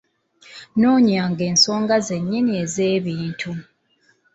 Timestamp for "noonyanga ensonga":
0.79-1.95